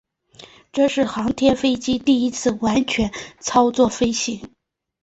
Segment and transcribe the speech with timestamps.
[0.71, 4.49] 这是航天飞机第一次完全操作飞行。